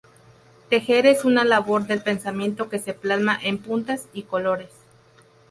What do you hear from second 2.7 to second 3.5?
se plasma